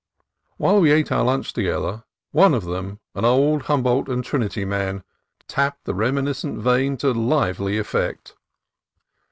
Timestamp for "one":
2.31-2.55